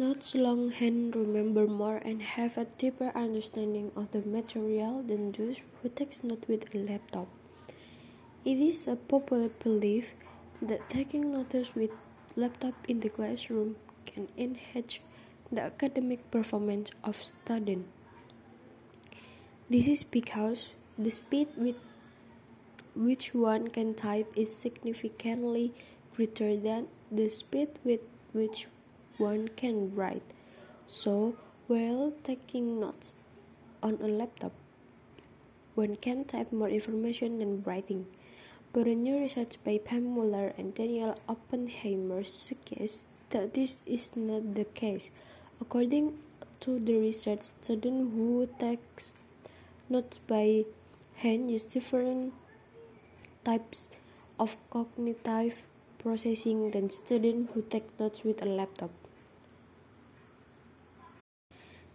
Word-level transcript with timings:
Notes 0.00 0.34
longhand 0.34 1.14
remember 1.14 1.66
more 1.66 1.98
and 1.98 2.22
have 2.22 2.56
a 2.56 2.64
deeper 2.64 3.12
understanding 3.14 3.92
of 3.94 4.10
the 4.12 4.22
material 4.22 5.02
than 5.02 5.30
those 5.30 5.60
who 5.82 5.90
take 5.90 6.24
notes 6.24 6.48
with 6.48 6.74
a 6.74 6.78
laptop. 6.78 7.28
It 8.42 8.56
is 8.56 8.88
a 8.88 8.96
popular 8.96 9.50
belief 9.50 10.14
that 10.62 10.88
taking 10.88 11.34
notes 11.34 11.74
with 11.74 11.90
laptop 12.34 12.72
in 12.88 13.00
the 13.00 13.10
classroom 13.10 13.76
can 14.06 14.28
enhance 14.38 15.00
the 15.52 15.60
academic 15.60 16.30
performance 16.30 16.90
of 17.04 17.22
student. 17.22 17.84
This 19.68 19.86
is 19.86 20.02
because 20.02 20.72
the 20.96 21.10
speed 21.10 21.48
with 21.58 21.76
which 22.96 23.34
one 23.34 23.68
can 23.68 23.92
type 23.92 24.32
is 24.34 24.48
significantly 24.48 25.74
greater 26.16 26.56
than 26.56 26.88
the 27.12 27.28
speed 27.28 27.68
with 27.84 28.00
which 28.32 28.66
one 29.20 29.48
can 29.48 29.94
write. 29.94 30.24
So, 30.86 31.36
while 31.68 32.12
taking 32.24 32.80
notes 32.80 33.14
on 33.82 34.00
a 34.00 34.08
laptop, 34.08 34.52
one 35.74 35.96
can 35.96 36.24
type 36.24 36.50
more 36.52 36.68
information 36.68 37.38
than 37.38 37.62
writing. 37.62 38.06
But 38.72 38.86
a 38.86 38.94
new 38.94 39.20
research 39.20 39.58
by 39.62 39.78
Pam 39.78 40.14
Mueller 40.14 40.54
and 40.56 40.74
Daniel 40.74 41.20
Oppenheimer 41.28 42.24
suggests 42.24 43.06
that 43.28 43.52
this 43.54 43.82
is 43.84 44.16
not 44.16 44.54
the 44.54 44.64
case. 44.64 45.10
According 45.60 46.18
to 46.60 46.78
the 46.80 46.96
research, 46.96 47.42
students 47.42 48.14
who 48.14 48.48
take 48.58 48.80
notes 49.88 50.18
by 50.26 50.64
hand 51.16 51.50
use 51.50 51.66
different 51.66 52.32
types 53.44 53.90
of 54.38 54.56
cognitive 54.70 55.66
processing 55.98 56.70
than 56.70 56.88
students 56.88 57.52
who 57.52 57.62
take 57.62 57.84
notes 58.00 58.24
with 58.24 58.40
a 58.40 58.46
laptop. 58.46 58.90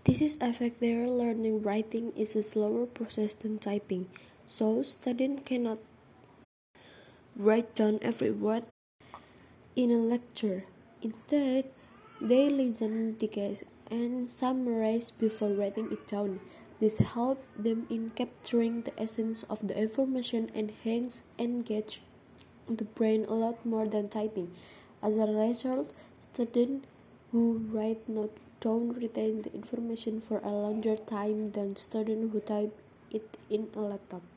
This 0.05 0.21
is 0.21 0.37
affect 0.39 0.81
their 0.81 1.09
learning 1.09 1.63
writing 1.63 2.13
is 2.15 2.35
a 2.35 2.43
slower 2.45 2.85
process 2.85 3.33
than 3.33 3.57
typing, 3.57 4.05
so 4.45 4.83
students 4.83 5.41
cannot 5.49 5.79
write 7.35 7.73
down 7.73 7.97
every 8.03 8.29
word 8.29 8.69
in 9.75 9.89
a 9.89 9.97
lecture. 9.97 10.69
Instead, 11.01 11.73
they 12.21 12.53
listen, 12.53 13.17
digest, 13.17 13.63
and 13.89 14.29
summarize 14.29 15.09
before 15.09 15.49
writing 15.49 15.89
it 15.91 16.05
down. 16.05 16.39
This 16.79 16.99
helps 16.99 17.41
them 17.57 17.87
in 17.89 18.11
capturing 18.13 18.85
the 18.85 18.93
essence 19.01 19.41
of 19.49 19.67
the 19.67 19.73
information 19.73 20.53
and 20.53 20.71
hence 20.83 21.23
engage 21.39 22.05
the 22.69 22.85
brain 22.85 23.25
a 23.25 23.33
lot 23.33 23.65
more 23.65 23.87
than 23.89 24.09
typing. 24.09 24.53
As 25.01 25.17
a 25.17 25.25
result, 25.25 25.97
students 26.21 26.85
who 27.31 27.65
write 27.73 28.07
notes 28.07 28.44
don't 28.65 29.01
retain 29.05 29.41
the 29.43 29.53
information 29.53 30.19
for 30.19 30.39
a 30.39 30.53
longer 30.65 30.95
time 30.97 31.51
than 31.51 31.75
students 31.75 32.33
who 32.33 32.39
type 32.39 32.73
it 33.11 33.37
in 33.49 33.67
a 33.75 33.79
laptop. 33.79 34.34